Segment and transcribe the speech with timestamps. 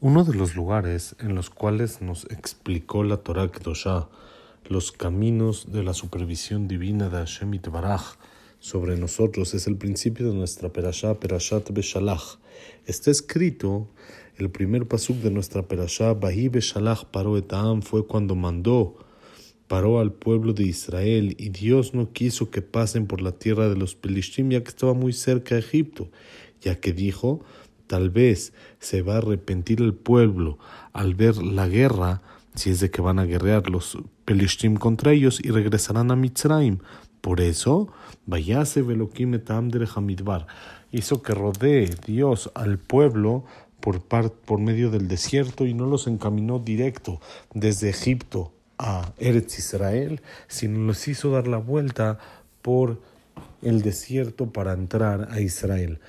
[0.00, 4.08] Uno de los lugares en los cuales nos explicó la Torah Kedoshah
[4.68, 8.14] los caminos de la supervisión divina de Hashem Baraj
[8.60, 12.38] sobre nosotros es el principio de nuestra Perashá, Perashat Beshalach.
[12.86, 13.88] Está escrito,
[14.36, 18.98] el primer pasuk de nuestra Perashá, Bahi Beshalach paró etam, fue cuando mandó,
[19.66, 23.74] paró al pueblo de Israel y Dios no quiso que pasen por la tierra de
[23.74, 26.08] los Pelishtim ya que estaba muy cerca de Egipto,
[26.60, 27.40] ya que dijo,
[27.88, 30.58] Tal vez se va a arrepentir el pueblo
[30.92, 32.22] al ver la guerra,
[32.54, 36.78] si es de que van a guerrear los Pelishtim contra ellos y regresarán a Mitzrayim.
[37.20, 37.88] Por eso,
[38.26, 40.46] vayase Velokim etamder Hamidbar,
[40.92, 43.44] hizo que rodee Dios al pueblo
[43.80, 47.20] por, por medio del desierto y no los encaminó directo
[47.54, 52.18] desde Egipto a Eretz Israel, sino los hizo dar la vuelta
[52.62, 53.00] por
[53.62, 56.00] el desierto para entrar a Israel.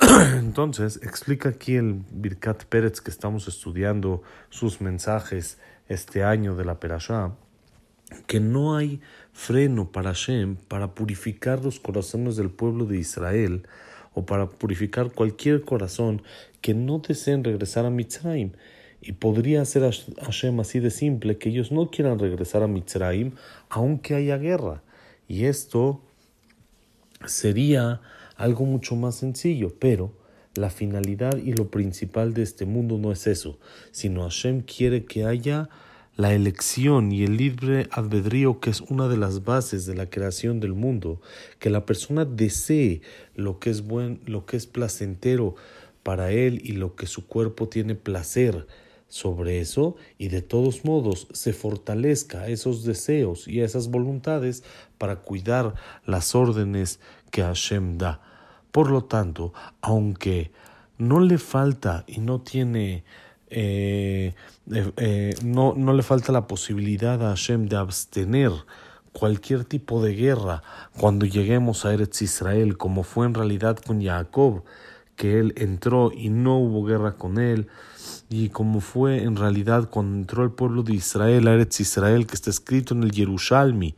[0.38, 6.80] Entonces, explica aquí el Birkat Pérez que estamos estudiando sus mensajes este año de la
[6.80, 7.32] Perashá,
[8.26, 9.00] que no hay
[9.32, 13.66] freno para Hashem para purificar los corazones del pueblo de Israel
[14.14, 16.22] o para purificar cualquier corazón
[16.60, 18.52] que no deseen regresar a Mitzrayim.
[19.02, 19.90] Y podría ser
[20.22, 23.32] Hashem así de simple que ellos no quieran regresar a Mitzrayim
[23.68, 24.82] aunque haya guerra.
[25.28, 26.02] Y esto
[27.24, 28.00] sería
[28.40, 30.12] algo mucho más sencillo, pero
[30.54, 33.58] la finalidad y lo principal de este mundo no es eso,
[33.92, 35.68] sino Hashem quiere que haya
[36.16, 40.58] la elección y el libre albedrío que es una de las bases de la creación
[40.58, 41.20] del mundo,
[41.58, 43.02] que la persona desee
[43.34, 45.54] lo que es buen, lo que es placentero
[46.02, 48.66] para él y lo que su cuerpo tiene placer
[49.10, 54.62] sobre eso y de todos modos se fortalezca esos deseos y esas voluntades
[54.98, 55.74] para cuidar
[56.06, 58.20] las órdenes que Hashem da.
[58.72, 60.52] Por lo tanto, aunque
[60.98, 63.04] no le falta y no tiene
[63.52, 64.32] eh,
[64.72, 68.52] eh, eh, no, no le falta la posibilidad a Hashem de abstener
[69.12, 70.62] cualquier tipo de guerra
[70.96, 74.62] cuando lleguemos a Eretz Israel, como fue en realidad con Jacob,
[75.16, 77.66] que él entró y no hubo guerra con él,
[78.28, 82.34] y como fue en realidad cuando entró el pueblo de Israel a Eretz Israel, que
[82.34, 83.96] está escrito en el Yerushalmi,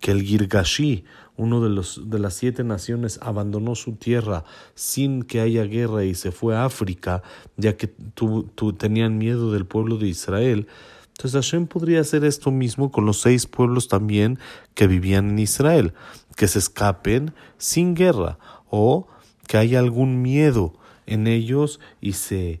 [0.00, 1.04] que el Girgashi,
[1.36, 6.14] uno de, los, de las siete naciones, abandonó su tierra sin que haya guerra y
[6.14, 7.22] se fue a África,
[7.56, 8.44] ya que tu,
[8.78, 10.66] tenían miedo del pueblo de Israel.
[11.08, 14.38] Entonces Hashem podría hacer esto mismo con los seis pueblos también
[14.74, 15.94] que vivían en Israel,
[16.36, 19.06] que se escapen sin guerra o
[19.46, 20.74] que haya algún miedo
[21.06, 22.60] en ellos y se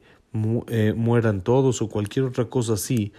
[0.68, 3.12] eh, mueran todos o cualquier otra cosa así,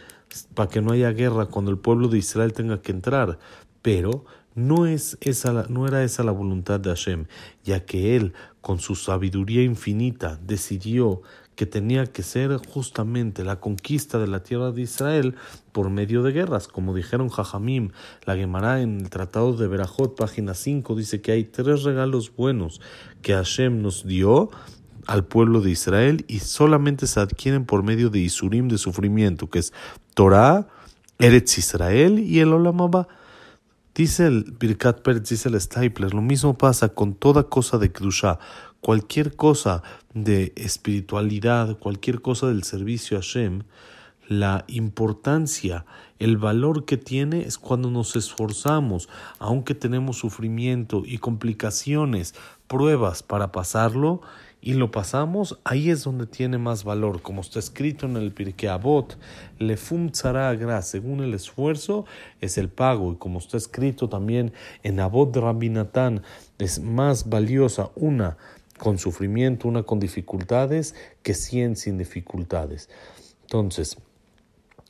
[0.54, 3.40] para que no haya guerra cuando el pueblo de Israel tenga que entrar.
[3.82, 4.26] Pero
[4.58, 7.26] no, es esa, no era esa la voluntad de Hashem,
[7.64, 11.22] ya que Él, con su sabiduría infinita, decidió
[11.56, 15.36] que tenía que ser justamente la conquista de la tierra de Israel
[15.72, 16.68] por medio de guerras.
[16.68, 17.92] Como dijeron Jajamim,
[18.26, 22.82] la Gemara en el Tratado de Berajot, página 5, dice que hay tres regalos buenos
[23.22, 24.50] que Hashem nos dio
[25.06, 29.60] al pueblo de Israel y solamente se adquieren por medio de Isurim de sufrimiento, que
[29.60, 29.72] es
[30.16, 30.68] Torah,
[31.20, 33.06] Eretz Israel y el Olam
[33.98, 38.38] Dice el Birkat Pérez, dice el Stapler, lo mismo pasa con toda cosa de Kedusha,
[38.80, 39.82] cualquier cosa
[40.14, 43.64] de espiritualidad, cualquier cosa del servicio a Hashem,
[44.28, 45.86] la importancia,
[46.20, 52.36] el valor que tiene es cuando nos esforzamos, aunque tenemos sufrimiento y complicaciones,
[52.68, 54.22] pruebas para pasarlo,
[54.60, 57.22] y lo pasamos, ahí es donde tiene más valor.
[57.22, 59.18] Como está escrito en el Pirkei Avot,
[59.60, 62.06] le fum gra, según el esfuerzo
[62.42, 63.14] es el pago.
[63.14, 64.52] Y como está escrito también
[64.84, 66.24] en Avot Rabinatán,
[66.58, 68.38] es más valiosa una
[68.78, 72.90] con sufrimiento, una con dificultades, que cien sin dificultades.
[73.44, 73.98] Entonces,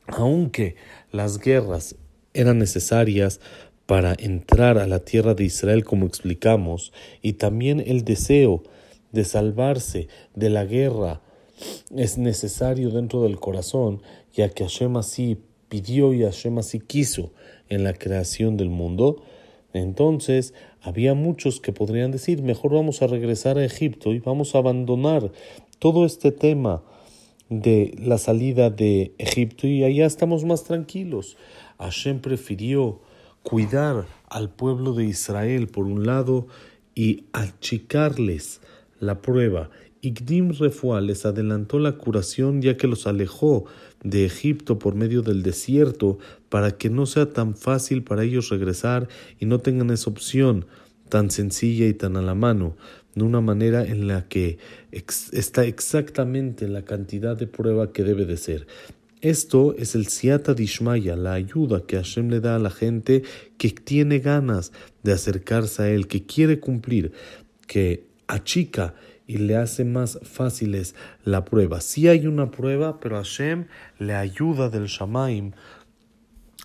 [0.08, 0.76] aunque
[1.12, 1.96] las guerras
[2.34, 3.40] eran necesarias
[3.86, 6.92] para entrar a la tierra de Israel, como explicamos,
[7.22, 8.64] y también el deseo
[9.12, 11.22] de salvarse de la guerra
[11.96, 14.02] es necesario dentro del corazón,
[14.34, 15.38] ya que Hashem así
[15.70, 17.32] pidió y Hashem así quiso
[17.70, 19.24] en la creación del mundo,
[19.74, 24.60] entonces había muchos que podrían decir, mejor vamos a regresar a Egipto y vamos a
[24.60, 25.32] abandonar
[25.80, 26.84] todo este tema
[27.50, 31.38] de la salida de Egipto y allá estamos más tranquilos.
[31.80, 33.00] Hashem prefirió
[33.44, 36.48] cuidar al pueblo de Israel por un lado
[36.96, 38.62] y achicarles
[39.00, 39.70] la prueba.
[40.02, 43.66] Igdim Refuá les adelantó la curación ya que los alejó
[44.04, 46.18] de Egipto por medio del desierto
[46.50, 49.08] para que no sea tan fácil para ellos regresar
[49.40, 50.66] y no tengan esa opción
[51.10, 52.76] tan sencilla y tan a la mano
[53.18, 54.60] de una manera en la que
[54.92, 58.68] está exactamente la cantidad de prueba que debe de ser.
[59.22, 63.24] Esto es el siata dishmaya, la ayuda que Hashem le da a la gente
[63.58, 64.72] que tiene ganas
[65.02, 67.12] de acercarse a él, que quiere cumplir,
[67.66, 68.94] que achica
[69.26, 70.94] y le hace más fáciles
[71.26, 71.82] la prueba.
[71.82, 73.66] Sí hay una prueba, pero Hashem
[73.98, 75.54] le ayuda del Shamaim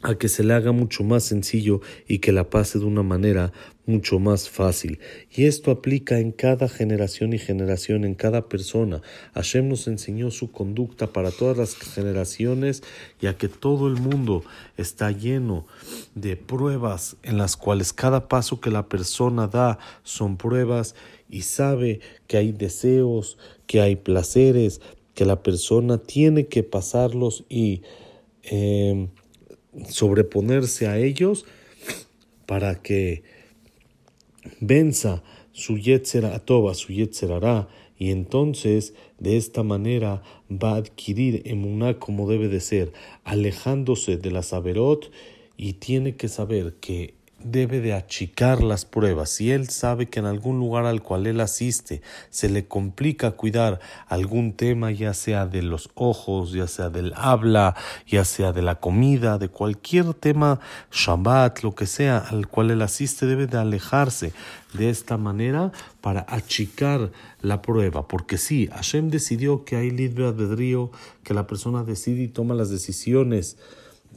[0.03, 3.53] a que se le haga mucho más sencillo y que la pase de una manera
[3.87, 4.99] mucho más fácil.
[5.31, 9.03] Y esto aplica en cada generación y generación, en cada persona.
[9.35, 12.83] Hashem nos enseñó su conducta para todas las generaciones,
[13.21, 14.45] ya que todo el mundo
[14.77, 15.67] está lleno
[16.15, 20.95] de pruebas en las cuales cada paso que la persona da son pruebas
[21.29, 24.81] y sabe que hay deseos, que hay placeres,
[25.15, 27.83] que la persona tiene que pasarlos y
[28.45, 29.09] eh,
[29.89, 31.45] sobreponerse a ellos
[32.47, 33.23] para que
[34.61, 35.23] venza
[35.53, 37.31] su Yetzer Atoba, su Yetzer
[37.99, 42.93] y entonces de esta manera va a adquirir emuná como debe de ser,
[43.23, 45.11] alejándose de la Saberot
[45.57, 47.15] y tiene que saber que
[47.45, 49.31] debe de achicar las pruebas.
[49.31, 53.81] Si él sabe que en algún lugar al cual él asiste se le complica cuidar
[54.07, 58.77] algún tema, ya sea de los ojos, ya sea del habla, ya sea de la
[58.77, 60.61] comida, de cualquier tema,
[60.91, 64.33] Shabbat, lo que sea, al cual él asiste, debe de alejarse
[64.73, 68.09] de esta manera para achicar la prueba.
[68.09, 70.91] Porque sí, Hashem decidió que hay libre albedrío,
[71.25, 73.57] que la persona decide y toma las decisiones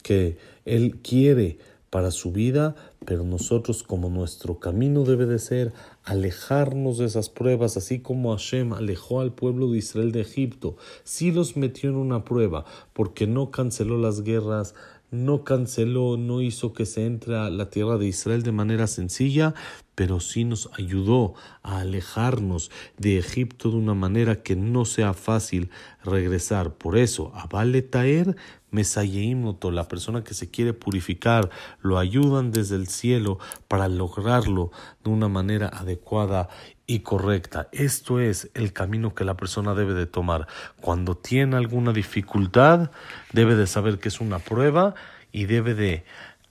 [0.04, 1.58] que él quiere
[1.90, 5.74] para su vida, pero nosotros como nuestro camino debe de ser
[6.04, 11.32] alejarnos de esas pruebas, así como Hashem alejó al pueblo de Israel de Egipto, sí
[11.32, 14.76] los metió en una prueba, porque no canceló las guerras,
[15.16, 19.54] no canceló, no hizo que se entre a la tierra de Israel de manera sencilla,
[19.96, 21.34] pero sí nos ayudó
[21.64, 25.70] a alejarnos de Egipto de una manera que no sea fácil
[26.04, 26.74] regresar.
[26.74, 28.36] Por eso, a Vale Taer,
[28.72, 31.50] Mesayeimoto, la persona que se quiere purificar,
[31.82, 33.40] lo ayudan desde el cielo
[33.70, 34.72] para lograrlo
[35.04, 36.50] de una manera adecuada
[36.88, 37.68] y correcta.
[37.72, 40.48] Esto es el camino que la persona debe de tomar.
[40.82, 42.92] Cuando tiene alguna dificultad,
[43.32, 44.96] debe de saber que es una prueba
[45.32, 46.06] y debe de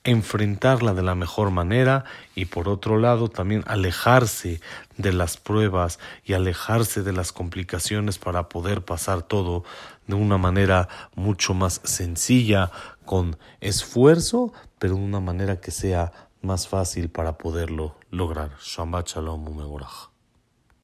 [0.04, 2.04] enfrentarla de la mejor manera
[2.34, 4.60] y por otro lado también alejarse
[4.98, 9.64] de las pruebas y alejarse de las complicaciones para poder pasar todo
[10.06, 12.70] de una manera mucho más sencilla,
[13.06, 18.52] con esfuerzo, pero de una manera que sea más fácil para poderlo lograr.
[18.60, 19.44] Shabbat Shalom